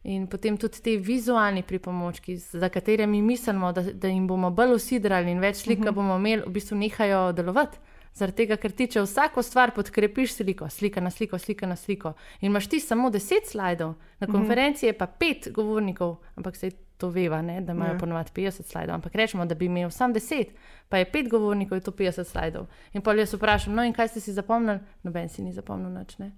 [0.09, 4.79] in potem tudi te vizualni pripomočki, za katere mi mislimo, da, da jim bomo bolj
[4.79, 5.91] usidrali in več slika uh mhm.
[5.91, 5.95] -huh.
[5.95, 7.79] bomo imeli, v bistvu nehajo delovati.
[8.17, 12.15] Zaradi tega, ker ti če vsako stvar podkrepiš sliko, slika na sliko, slika na sliko.
[12.41, 14.33] In imaš ti samo deset slajdov, na mhm.
[14.33, 17.99] konferenci je pa pet govornikov, ampak se to veva, ne, da imajo ja.
[17.99, 18.95] ponovadi 50 slajdov.
[18.95, 20.55] Ampak rečemo, da bi imel sam 10,
[20.89, 22.67] pa je 5 govornikov, je to 50 slajdov.
[22.93, 24.81] In pa jaz vprašam, no in kaj ste si zapomnili?
[25.03, 26.17] Noben si ni zapomnil noč.
[26.19, 26.33] Mm.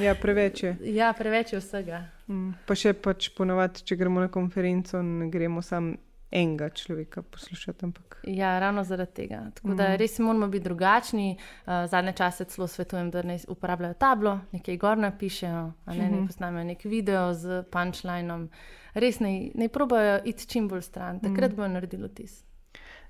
[0.00, 0.76] Ja, preveč je.
[0.98, 2.06] Ja, preveč je vsega.
[2.28, 2.56] Mm.
[2.66, 5.96] Pa še pač ponovadi, če gremo na konferenco, ne gremo sam
[6.30, 7.84] enega človeka poslušati.
[7.84, 8.20] Ampak.
[8.24, 9.50] Ja, ravno zaradi tega.
[9.54, 9.96] Tako da mm.
[9.96, 11.36] res moramo biti drugačni.
[11.66, 16.64] Uh, zadnje čase celo svetujem, da ne uporabljajo tablo, nekaj gor napišejo, ne, ne posnamejo
[16.64, 18.48] nek video z punchlinom.
[18.94, 21.56] Res ne, ne probajo iti čim bolj stran, takrat mm.
[21.56, 22.47] bojo naredili tis.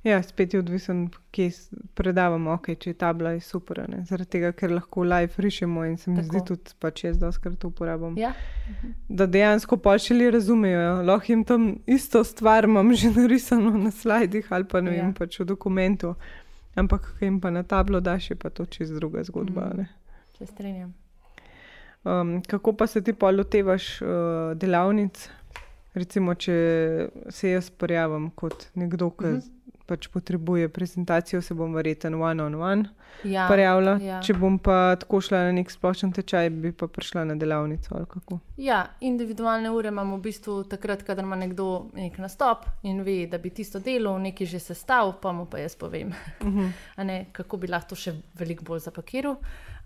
[0.03, 1.51] Ja, spet je odvisen, kje
[1.95, 3.81] predavamo, okay, če je tabla je super.
[3.91, 4.05] Ne?
[4.07, 6.29] Zaradi tega, ker lahko live rišemo in se mi Tako.
[6.29, 8.15] zdi tudi, da če jaz doskrat to uporabljam.
[8.19, 8.31] Ja.
[9.09, 9.81] Da dejansko
[10.11, 11.03] li razumejo.
[11.03, 15.03] Lahko jim tam isto stvar imam že narisano na slajdih ali pa ne ja.
[15.03, 16.15] vem, pač v dokumentu.
[16.77, 19.73] Ampak, kaj jim pa na tablo daš, je pa to čez druga zgodba.
[19.75, 19.89] Mm.
[20.39, 20.95] Se strinjam.
[22.05, 24.09] Um, kako pa se ti pa lotevaš uh,
[24.55, 25.29] delavnic?
[25.95, 26.55] Recimo, če
[27.35, 29.27] se jaz pojavim kot nekdo, ki.
[29.27, 29.59] Mm -hmm
[29.89, 32.85] pač potrebuje prezentacijo, se bom verjetno one-on-one
[33.25, 33.97] ja, prijavila.
[34.03, 34.21] Ja.
[34.25, 38.03] Če bom pa tako šla na nek splošen tečaj, bi pa prišla na delavnico.
[38.61, 43.41] Ja, individualne ure imamo v bistvu takrat, kadar ima nekdo nek nastop in ve, da
[43.41, 46.69] bi tisto delo nekaj že sestavil, pa mu pa jaz povem, uh mhm.
[46.97, 47.05] -huh.
[47.05, 49.37] ne, kako bi lahko še veliko bolj zapakiral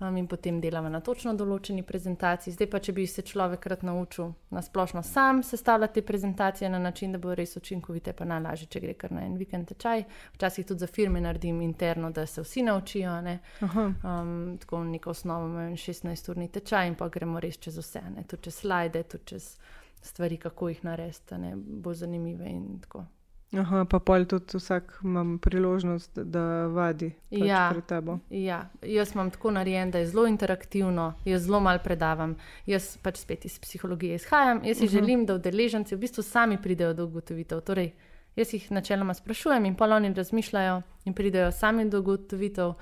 [0.02, 2.54] um, in potem delamo na točno določeni prezentaciji.
[2.56, 6.78] Zdaj pa, če bi se človek rad naučil na splošno sam sestavljati te prezentacije na
[6.78, 10.04] način, da bo res učinkovite, pa najlažje, če gre kar na en vikend tečaj.
[10.34, 13.20] Včasih tudi za firme naredim interno, da se vsi naučijo.
[13.20, 13.38] Ne?
[13.62, 18.26] Um, tako neko osnovo imamo 16-urni tečaj in pa gremo res čez vse, ne?
[18.28, 19.56] tudi čez slide, tudi čez
[20.02, 23.06] stvari, kako jih narediti, da bo zanimive in tako.
[23.52, 28.16] Aha, pa pol tudi vsak ima priložnost, da vadi pač ja, pred tabo.
[28.30, 32.32] Ja, jaz imam tako narejen, da je zelo interaktivno, jaz zelo malo predavam.
[32.66, 34.64] Jaz pač spet iz psihologije izhajam.
[34.64, 34.92] Jaz si uh -huh.
[34.92, 37.60] želim, da udeleženci v bistvu sami pridejo do ugotovitev.
[37.60, 37.92] Torej,
[38.36, 42.72] jaz jih načeloma sprašujem in pol oni razmišljajo in pridejo sami do ugotovitev.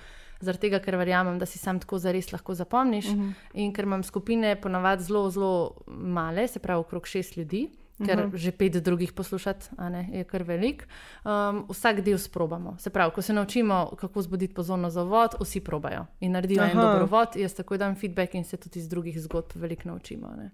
[0.40, 3.06] Zaradi tega, ker verjamem, da si sam tako zares lahko zapomniš.
[3.06, 3.28] Uh mhm.
[3.28, 3.32] -huh.
[3.54, 7.68] In ker imam skupine ponavadi zelo, zelo male, se pravi okrog šest ljudi,
[8.06, 8.32] ker uh mhm.
[8.32, 8.36] -huh.
[8.36, 10.88] že pet drugih poslušati ne, je kar velik.
[11.24, 12.76] Um, vsak del sprobamo.
[12.78, 16.70] Se pravi, ko se naučimo, kako zbuditi pozornost za vod, vsi probajo in naredijo Aha.
[16.70, 17.36] en dober vod.
[17.36, 20.28] Jaz takoj dam feedback in se tudi iz drugih zgodb veliko naučimo.
[20.36, 20.50] Ne.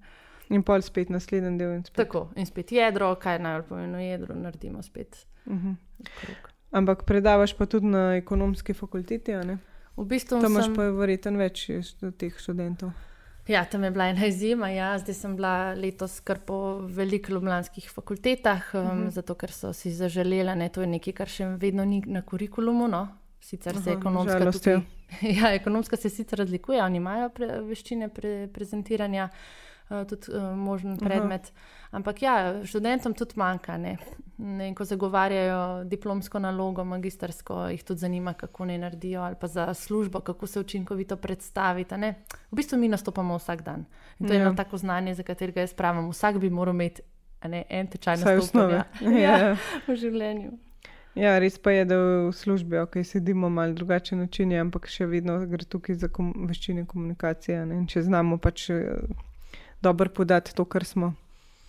[0.49, 1.73] In pa spet naslednji del.
[1.75, 2.07] In spet.
[2.07, 5.27] Tako, in spet jedro, kaj najbolj pomeni jedro, naredimo spet.
[5.47, 5.69] Uh mhm.
[5.69, 6.35] -huh.
[6.71, 9.59] Ampak predavaš pa tudi na ekonomski fakulteti, ali ne?
[9.97, 10.75] V bistvu tam imaš sem...
[10.75, 11.71] pa verjetno več
[12.19, 12.91] teh študentov.
[13.47, 14.69] Ja, tam je bila ena izjema.
[14.71, 14.99] Ja.
[14.99, 19.03] Zdaj sem bila letos kar po velikih ljubljanskih fakultetah, um, uh mhm.
[19.03, 19.11] -huh.
[19.11, 22.89] zato ker so si zaželeli, da to je nekaj, kar še vedno ni na kurikulumu.
[22.89, 23.09] No.
[23.41, 24.81] Sicer se ekonomska, tudi,
[25.41, 29.29] ja, ekonomska se sicer razlikuje, oni imajo pre, veščine pre, prezentiranja.
[29.91, 31.53] Eh, tudi uh, možen predmet.
[31.55, 31.97] Aha.
[31.97, 33.77] Ampak ja, študentom tudi manjka.
[33.79, 33.97] Ne?
[34.39, 39.75] Ne, ko zagovarjajo diplomsko nalogo, magistrsko, jih tudi zanima, kako ne naredijo, ali pa za
[39.75, 41.97] službo, kako se učinkovito predstaviti.
[41.97, 42.15] Ne?
[42.51, 43.87] V bistvu mi nastopamo vsak dan.
[44.19, 44.39] In to ja.
[44.39, 47.03] je eno tako znanje, za katerega jaz pravim, vsak bi moral imeti
[47.49, 49.29] ne, en tečaj na osnovi ja.
[49.39, 49.57] ja,
[49.89, 50.53] v življenju.
[51.17, 55.39] Ja, res pa je, da v službi, ok, sedimo malo drugačen način, ampak še vedno
[55.49, 57.63] gre tukaj za kom veščine komunikacije.
[57.71, 57.79] Ne?
[57.89, 59.01] Če znamo pač eh,
[59.81, 61.15] dobro podati to, kar smo.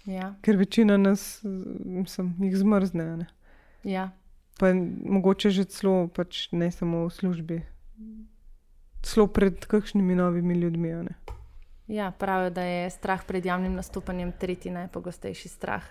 [0.08, 0.34] Ja.
[0.42, 1.42] Ker večina nas
[1.86, 3.28] mislim, jih zmrzne.
[3.84, 4.10] Ja.
[4.60, 4.72] Pa
[5.06, 7.58] mogoče že celo, pač ne samo v službi,
[9.04, 10.94] celo pred kakšnimi novimi ljudmi.
[11.88, 15.84] Ja, pravijo, da je strah pred javnim nastopanjem tretji najpogostejši strah.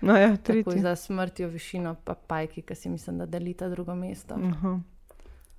[0.00, 0.80] No, ja, tretji.
[0.80, 4.34] Za smrtjo, višino, pa pajki, ki si mislim, da delita drugo mesto.
[4.34, 4.80] -huh.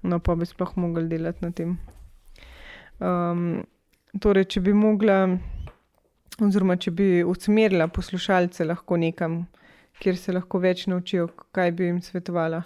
[0.01, 1.77] No, pa bi sploh mogli delati na tem.
[2.99, 3.65] Um,
[4.19, 5.37] torej, če bi mogla
[6.41, 9.41] oziroma če bi usmerila poslušalce lahko nekam,
[10.01, 12.61] kjer se lahko več naučijo, kaj bi jim svetovala?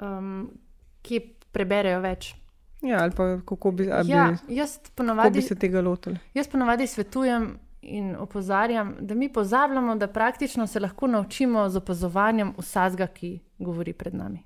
[0.00, 0.50] Um,
[1.06, 2.34] kje preberejo več?
[2.82, 4.64] Ja, ali pa kako bi, ja, bi,
[4.96, 6.16] ponovadi, bi se tega lotili?
[6.34, 7.50] Jaz ponovadi svetujem
[7.82, 13.92] in opozarjam, da mi pozabljamo, da praktično se lahko naučimo z opazovanjem vsega, ki govori
[13.92, 14.42] pred nami.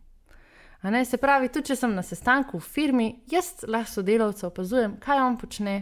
[0.82, 5.22] Ne, se pravi, tudi če sem na sestanku v firmi, jaz lahko sodelavca opazujem, kaj
[5.22, 5.76] on počne,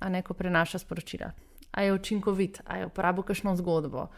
[0.00, 1.30] a ne ko prenaša sporočila.
[1.70, 4.08] A je učinkovit, a je uporabil kakšno zgodbo,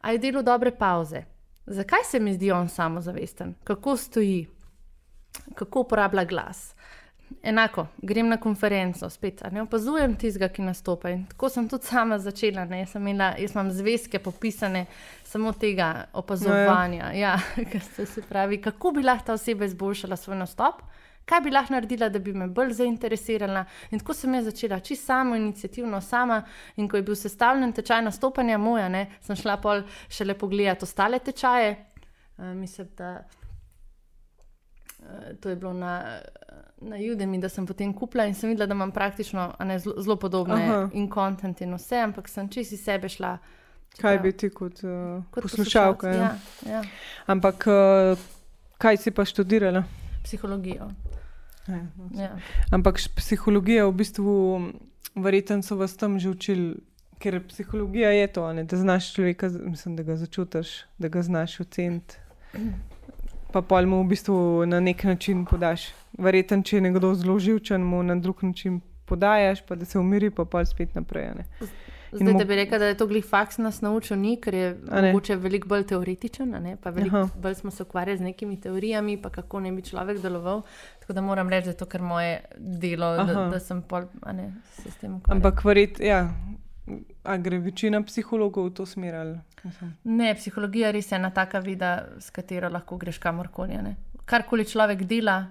[0.00, 1.22] a je delo dobre pauze.
[1.66, 4.46] Zakaj se mi zdi on samozavesten, kako stoji?
[5.54, 6.74] kako uporablja glas.
[7.42, 11.10] Enako, grem na konferenco, spet ne opazujem tistega, ki nastopa.
[11.10, 12.66] In tako sem tudi sama začela.
[12.76, 14.86] Jaz, imela, jaz imam zvezke popisane
[15.24, 17.08] samo tega opazovanja.
[17.08, 17.38] No, ja.
[17.56, 20.82] Ja, se pravi, kako bi lahko ta oseba izboljšala svoj nastop,
[21.24, 23.64] kaj bi lahko naredila, da bi me bolj zainteresirala.
[23.90, 26.42] In tako sem jaz začela, čisto samo inicijativno, sama.
[26.76, 30.84] In ko je bil sestavljen tečaj nastopanja moja, ne, sem šla pol še le pogledati
[30.84, 31.76] ostale tečaje.
[32.36, 33.16] Uh, mislim, da.
[35.04, 36.20] Eh, to je bilo na,
[36.80, 40.16] na Judemi, da sem potem kupila in sem videla, da imam praktično ne, zelo, zelo
[40.16, 40.88] podobne Aha.
[40.92, 43.38] in kontent in vse, ampak sem iz sebe šla.
[44.00, 46.08] Kaj bi ti kot, uh, kot poslušalka?
[46.08, 46.16] Ja.
[46.66, 46.82] Ja, ja.
[47.26, 48.18] Ampak uh,
[48.78, 49.84] kaj si pa študirala?
[50.24, 50.90] Psihologijo.
[51.68, 51.80] Ja,
[52.18, 52.32] ja.
[52.72, 54.34] Ampak psihologija v bistvu,
[55.14, 56.74] verjetno so vas tam že učili.
[57.18, 61.60] Ker psihologija je to, ne, da znaš človeka, mislim, da ga začutiš, da ga znaš
[61.60, 62.18] oceniti
[63.54, 65.86] pa pol mu v bistvu na nek način podaš.
[66.18, 70.30] Verjetno, če je nekdo zelo živčen, mu na drug način podajaš, pa da se umiri,
[70.34, 71.28] pa pa spet naprej.
[71.38, 71.44] Ne.
[72.14, 75.36] Zdaj, da bi rekel, da je to glih faks nas naučil, ni, ker je mogoče
[75.36, 79.82] veliko bolj teoretičen, veliko bolj smo se ukvarjali z nekimi teorijami, pa kako ne bi
[79.82, 80.62] človek deloval.
[81.00, 84.52] Tako da moram reči, da je to kar moje delo, da, da sem pol, ne,
[84.72, 85.36] se s tem ukvarjal.
[85.36, 86.30] Ampak verjetno, ja.
[87.24, 89.14] A gre večina psihologov v to smer?
[89.14, 89.38] Ali?
[90.04, 93.80] Ne, psihologija res je ena taka vida, s katero lahko greš kamorkoli.
[94.24, 95.46] Karkoli človek dela,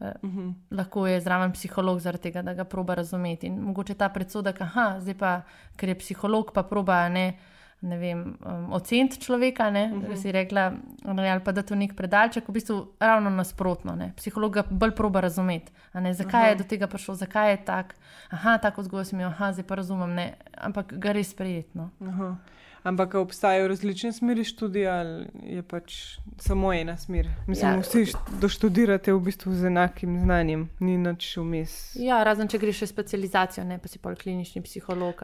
[0.00, 0.38] uh mhm.
[0.40, 0.54] -huh.
[0.70, 3.46] lahko je zraven psiholog, zaradi tega, da ga proba razumeti.
[3.46, 5.40] In mogoče ta predsodek, da zdaj pa,
[5.76, 7.38] ker je psiholog, pa proba ne
[7.80, 10.16] ne vem, um, oceniti človeka, ne, uh -huh.
[10.16, 10.72] si rekla,
[11.04, 13.96] ali pa da to nek predalček, v bistvu ravno nasprotno.
[13.96, 14.12] Ne.
[14.16, 16.48] Psiholog ga bolj proba razumeti, zakaj uh -huh.
[16.48, 17.94] je do tega prišel, zakaj je tak.
[18.30, 21.90] Aha, tako zgodbo sem imel, zdaj pa razumem, ne, ampak ga res prijetno.
[22.00, 22.34] Uh -huh.
[22.82, 25.96] Ampak obstajajo različne smeri študija, ali je pač
[26.40, 27.28] samo ena smer?
[27.46, 27.80] Mislim, ja.
[27.80, 31.74] vsi doštudirate v bistvu z enakim znanjem, ni nič vmes.
[32.00, 35.20] Ja, razen če greš še specializacijo, ne pa si pol klinični psiholog.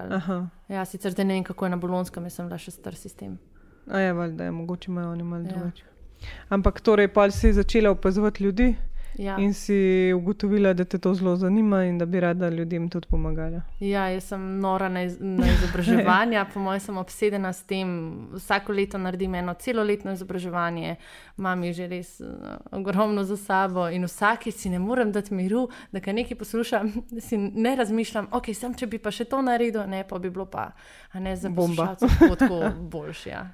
[0.69, 3.38] Ja, sicer zdaj ne vem, kako je na bolonskem, jaz sem bila še star sistem.
[3.88, 5.55] A je valjda, mogoče imajo oni malo ja.
[5.55, 5.88] drugače.
[6.53, 8.75] Ampak torej, pa si začela opazovati ljudi?
[9.18, 9.37] Ja.
[9.38, 13.62] In si ugotovila, da te to zelo zanima in da bi rada ljudem tudi pomagala.
[13.81, 17.88] Ja, jaz sem nora na, iz, na izobraževanje, po mojem, sem obsedena s tem.
[18.35, 20.96] Vsako leto naredim eno celoletno izobraževanje,
[21.38, 22.29] imam jih že res uh,
[22.70, 27.38] ogromno za sabo in vsake si ne morem dati miru, da kaj nekaj poslušam, si
[27.38, 30.70] ne razmišljam, ok, sem če bi pa še to naredil, ne pa bi bilo pa
[31.14, 31.88] ne za bombo.
[32.38, 33.31] Tako boljše.
[33.31, 33.46] Ja.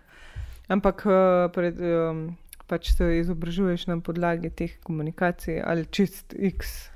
[0.68, 1.78] Ampak uh, pred.
[1.80, 2.32] Um,
[2.72, 6.88] pač se izobražuješ na podlagi teh komunikacij ali čist X.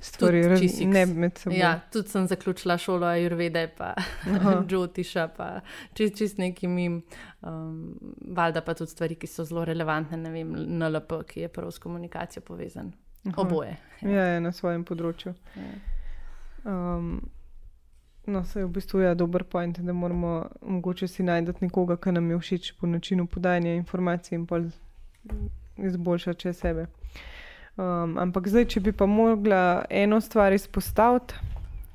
[0.00, 0.42] Stvari,
[0.86, 1.56] ne med seboj.
[1.58, 3.94] Ja, tudi sem zaključila šolo Jurvede, pa
[4.68, 5.48] Džotiša, pa
[5.94, 6.76] čist, čist nekim,
[7.40, 11.72] um, valjda pa tudi stvari, ki so zelo relevantne, ne vem, NLP, ki je prav
[11.72, 12.92] s komunikacijo povezan.
[13.24, 13.40] Aha.
[13.42, 13.76] Oboje.
[14.02, 14.10] Ja.
[14.10, 15.34] ja, je na svojem področju.
[15.56, 15.72] Ja.
[16.66, 17.16] Um,
[18.26, 22.14] no, se je v bistvu ja, dober point, da moramo mogoče si najti nekoga, ki
[22.14, 24.68] nam je všeč po načinu podajanja informacij in pol
[25.76, 26.86] izboljšati če sebe.
[27.76, 31.34] Um, ampak zdaj, če bi pa mogla eno stvar izpostaviti,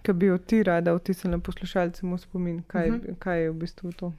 [0.01, 3.05] ki bi jo ti rada vtisnila poslušalcem v spomin, kaj, uh mhm.
[3.05, 3.19] -huh.
[3.19, 4.13] kaj je v bistvu to?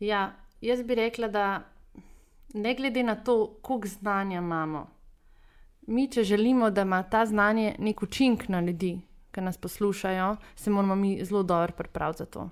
[0.00, 1.62] Ja, jaz bi rekla, da
[2.54, 4.86] ne glede na to, koliko znanja imamo,
[5.86, 10.70] mi, če želimo, da ima ta znanje nek učinek na ljudi, ki nas poslušajo, se
[10.70, 12.50] moramo mi zelo dobro pripraviti za to.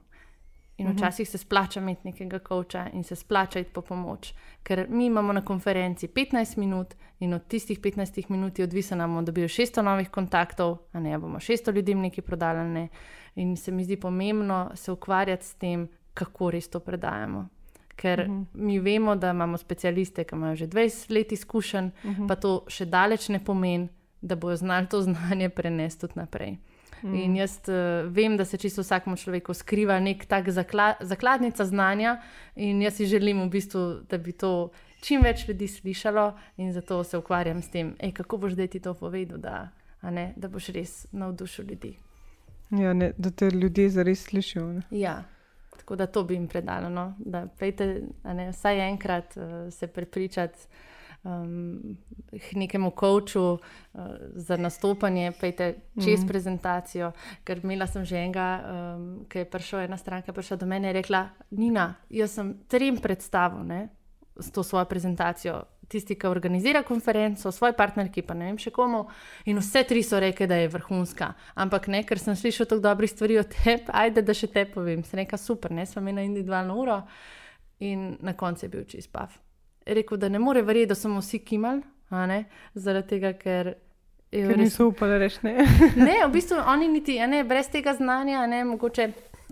[0.79, 0.97] In mhm.
[0.97, 4.35] včasih se splača imeti nekega koča in se splača iti po pomoč.
[4.63, 9.07] Ker mi imamo na konferenci 15 minut in od tistih 15 minut je odvisno, da
[9.07, 12.69] bomo dobili 600 novih kontaktov, a ne bomo 600 ljudem nekaj prodali.
[12.69, 12.89] Ne.
[13.35, 17.49] In se mi zdi pomembno se ukvarjati s tem, kako res to predajamo.
[17.97, 18.41] Ker uh mhm.
[18.41, 18.47] -huh.
[18.55, 22.23] mi vemo, da imamo specialiste, ki imajo že 20 let izkušenj, uh mhm.
[22.23, 22.29] -huh.
[22.29, 23.89] pa to še daleč ne pomeni,
[24.21, 26.57] da bodo znali to znanje prenesti tudi naprej.
[27.03, 27.15] Mm.
[27.15, 32.21] In jaz uh, vem, da se čisto vsakemu človeku skriva nek tak zakla, zakladnica znanja,
[32.57, 34.71] in jaz si želim v bistvu, da bi to
[35.05, 38.81] čim več ljudi slišalo, in zato se ukvarjam s tem, ej, kako boš zdaj ti
[38.81, 39.69] to povedal, da,
[40.03, 41.97] ne, da boš res navdušil ljudi.
[42.71, 44.81] Ja, ne, da te ljudje zares slišijo.
[44.91, 45.23] Ja.
[45.77, 47.15] Tako da to bi jim predalo, no?
[47.19, 50.59] da pejte, ne, vsaj enkrat uh, se prepričati
[51.27, 51.97] um,
[52.53, 53.59] nekemu koču uh,
[54.35, 56.29] za nastopanje, pejte čez mm.
[56.29, 57.13] prezentacijo.
[57.45, 58.49] Ker imela sem že enega,
[58.97, 62.99] um, ki je prišel, ena stranka prišla do mene in rekla: Nina, jaz sem trem
[63.03, 63.89] predstavil ne,
[64.39, 65.65] s to svojo prezentacijo.
[65.87, 69.05] Tisti, ki organizira konferenco, svoj partnerki, pa ne vem še komu,
[69.47, 71.29] in vse tri so rekli, da je vrhunska.
[71.55, 75.07] Ampak ne, ker sem slišal tako dobrih stvari od tebe, ajde, da še te povem.
[75.07, 77.01] Se reka super, ne, smo imeli individualno uro
[77.79, 79.37] in na koncu je bil čist pav
[79.87, 81.83] rekel, da ne more verjeti, da smo vsi kimali,
[82.75, 83.75] Zaradi tega, ker.
[84.31, 85.55] Ker niso upali reči ne.
[85.97, 89.11] ne, v bistvu oni niti, ne, brez tega znanja, ne, mogoče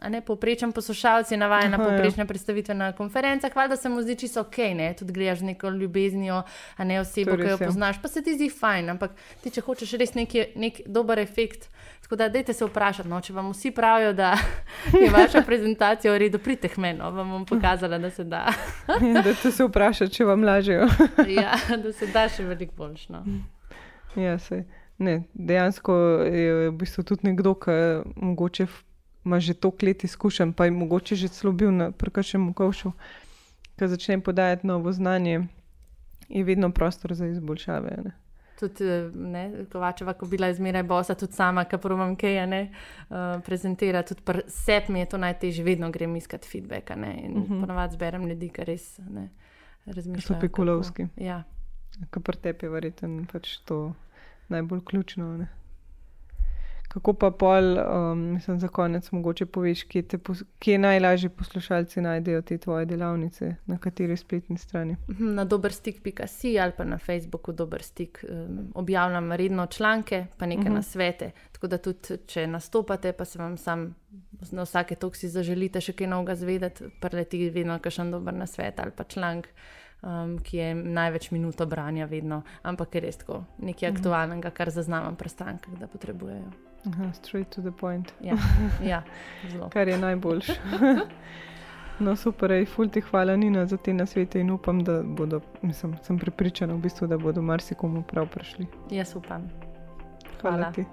[0.08, 1.84] ne, povprečen poslušalec je navaden na ja.
[1.84, 5.68] povprečne predstavitve na konferencah, hvala, da se mu zdi čisto ok, ne, tudi greš neko
[5.68, 6.42] ljubeznijo,
[6.76, 7.66] a ne osebo, ki jo ja.
[7.66, 11.68] poznaš, pa se ti zdi fajn, ampak ti, če hočeš res neki nek dober efekt.
[12.04, 14.34] Tako da, dajte se vprašati, no, če vam vsi pravijo, da
[15.02, 18.46] je vaša prezentacija v redu, pridite k meni, no, vam bom pokazala, da se da.
[19.14, 20.88] ja, da se vprašate, če vam lažejo.
[21.40, 23.08] ja, da se da še veliko boljš.
[23.08, 23.24] No.
[24.20, 24.36] Ja,
[24.98, 25.96] ne, dejansko
[26.28, 27.78] je v bistvu tudi nekdo, ki
[28.20, 28.66] mogoče
[29.24, 32.92] ima že toliko let izkušenj, pa je mogoče že celo bil na prekršenem kovšu,
[33.78, 35.46] ki začne podajati novo znanje,
[36.28, 37.96] je vedno prostor za izboljšave.
[38.04, 38.12] Ne?
[38.60, 44.02] Tudi ne, Kovačeva, ko bila izmeraj bosa, tudi sama, ki provam kaj ne uh, prezentira,
[44.02, 46.90] tudi sebi mi je to najtežje, vedno grem iskat feedback.
[46.96, 47.54] Ne, in uh mhm.
[47.54, 47.60] -huh.
[47.60, 49.28] ponovadi zberem ljudi, ki res ne
[49.86, 50.38] razmišljajo.
[50.38, 51.06] Spekulovski.
[51.16, 51.42] Ja.
[52.10, 53.94] Kar pri tebi je verjetno pač to
[54.48, 55.36] najbolj ključno.
[55.36, 55.48] Ne?
[56.94, 60.04] Kako pa pol, um, mislim, za konec, mogoče poveš, kje,
[60.58, 64.96] kje najlažje poslušalci najdejo te tvoje delavnice, na kateri spletni strani?
[65.10, 70.62] Mhm, na dobrostik.si ali pa na Facebooku dober stik um, objavljam redno članke, pa nekaj
[70.62, 70.72] uh mhm.
[70.72, 70.76] -huh.
[70.76, 71.30] na svete.
[71.52, 73.94] Tako da tudi, če nastopate, pa se vam sam
[74.52, 78.90] na vsake toksi zaželite še kaj novega zvedeti, preleti vedno kakšen dober na svet ali
[78.96, 79.48] pa članek.
[80.04, 83.96] Um, ki je največ minuto branja, vedno, ampak je res tako, nekaj mhm.
[83.96, 86.50] aktualnega, kar zaznamam pri strankah, da potrebujejo.
[86.86, 88.12] Aha, straight to the point.
[88.20, 88.36] Ja,
[88.92, 89.02] ja
[89.72, 90.60] Kar je najboljše.
[91.98, 95.96] No, super, ej, ful ti hvala, Nina, za te nasvete in upam, da bodo, mislim,
[96.02, 98.66] sem prepričana, v bistvu, da bodo marsikomu prav prišli.
[98.90, 99.48] Jaz upam.
[100.40, 100.72] Hvala, hvala.
[100.72, 100.84] ti.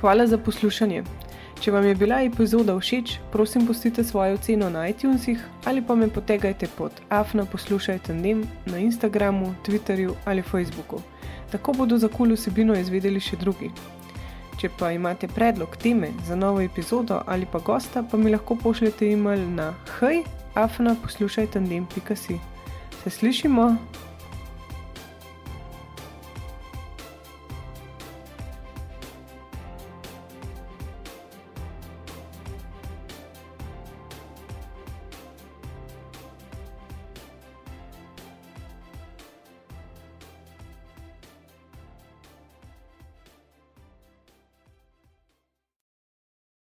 [0.00, 1.04] hvala za poslušanje.
[1.60, 6.08] Če vam je bila epizoda všeč, prosim, pustite svojo oceno na iTunesih ali pa me
[6.08, 11.02] potegajte pod afna poslušajte dnem na Instagramu, Twitterju ali Facebooku.
[11.52, 13.68] Tako bodo za kul vsebino izvedeli še drugi.
[14.56, 19.12] Če pa imate predlog teme za novo epizodo ali pa gosta, pa mi lahko pošljete
[19.12, 22.40] e-mail na hej, afna poslušajte dnem.si.
[23.02, 23.76] Se slišimo!